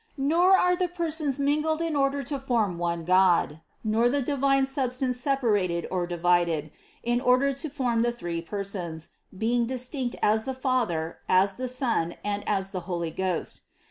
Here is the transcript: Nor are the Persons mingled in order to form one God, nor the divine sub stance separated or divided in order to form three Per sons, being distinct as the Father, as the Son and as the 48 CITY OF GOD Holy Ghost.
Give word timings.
Nor 0.17 0.57
are 0.57 0.75
the 0.75 0.87
Persons 0.87 1.37
mingled 1.39 1.79
in 1.79 1.95
order 1.95 2.23
to 2.23 2.39
form 2.39 2.79
one 2.79 3.05
God, 3.05 3.61
nor 3.83 4.09
the 4.09 4.23
divine 4.23 4.65
sub 4.65 4.93
stance 4.93 5.19
separated 5.21 5.85
or 5.91 6.07
divided 6.07 6.71
in 7.03 7.21
order 7.21 7.53
to 7.53 7.69
form 7.69 8.03
three 8.03 8.41
Per 8.41 8.63
sons, 8.63 9.09
being 9.37 9.67
distinct 9.67 10.15
as 10.23 10.45
the 10.45 10.55
Father, 10.55 11.19
as 11.29 11.55
the 11.57 11.67
Son 11.67 12.15
and 12.23 12.43
as 12.49 12.71
the 12.71 12.81
48 12.81 12.81
CITY 12.81 12.81
OF 12.81 12.81
GOD 12.81 12.81
Holy 12.81 13.11
Ghost. 13.43 13.61